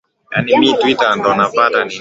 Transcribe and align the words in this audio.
Lakini 0.31 0.59
miaka 0.59 0.81
ya 0.81 0.87
hivi 0.87 0.95
karibuni 0.99 1.33
imezuka 1.35 1.61
biashara 1.61 1.85
mpya 1.85 1.87